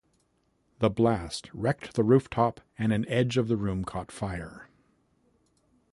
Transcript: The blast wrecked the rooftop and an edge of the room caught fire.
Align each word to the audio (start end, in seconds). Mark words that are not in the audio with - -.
The 0.79 0.89
blast 0.89 1.51
wrecked 1.53 1.93
the 1.93 2.03
rooftop 2.03 2.59
and 2.75 2.91
an 2.91 3.07
edge 3.07 3.37
of 3.37 3.47
the 3.47 3.55
room 3.55 3.85
caught 3.85 4.11
fire. 4.11 4.67